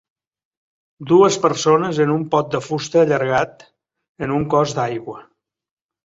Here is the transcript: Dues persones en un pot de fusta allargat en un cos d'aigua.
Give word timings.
Dues 1.09 1.35
persones 1.41 1.99
en 2.05 2.13
un 2.13 2.23
pot 2.31 2.49
de 2.55 2.61
fusta 2.67 2.99
allargat 3.01 3.65
en 4.27 4.33
un 4.39 4.47
cos 4.55 4.73
d'aigua. 4.79 5.19